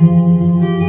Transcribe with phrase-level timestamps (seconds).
[0.00, 0.87] Música